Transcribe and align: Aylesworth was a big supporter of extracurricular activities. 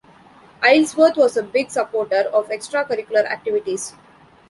Aylesworth 0.63 1.15
was 1.15 1.37
a 1.37 1.43
big 1.43 1.69
supporter 1.69 2.21
of 2.33 2.49
extracurricular 2.49 3.25
activities. 3.31 3.93